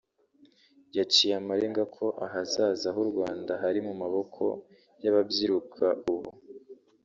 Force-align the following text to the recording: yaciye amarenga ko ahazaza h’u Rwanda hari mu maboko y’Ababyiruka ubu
yaciye 0.97 1.33
amarenga 1.41 1.83
ko 1.95 2.05
ahazaza 2.25 2.87
h’u 2.95 3.05
Rwanda 3.09 3.51
hari 3.63 3.79
mu 3.87 3.93
maboko 4.01 4.43
y’Ababyiruka 5.03 5.85
ubu 6.13 6.29